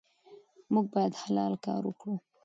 [0.73, 2.15] موږ باید حلال کار وکړو.